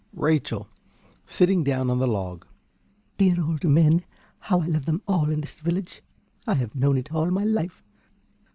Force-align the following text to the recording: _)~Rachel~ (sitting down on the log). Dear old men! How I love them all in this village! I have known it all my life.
_)~Rachel~ 0.13 0.67
(sitting 1.27 1.63
down 1.63 1.91
on 1.91 1.99
the 1.99 2.07
log). 2.07 2.47
Dear 3.19 3.39
old 3.39 3.63
men! 3.65 4.03
How 4.39 4.61
I 4.61 4.65
love 4.65 4.85
them 4.85 5.03
all 5.07 5.29
in 5.29 5.41
this 5.41 5.59
village! 5.59 6.01
I 6.47 6.55
have 6.55 6.73
known 6.73 6.97
it 6.97 7.13
all 7.13 7.29
my 7.29 7.43
life. 7.43 7.83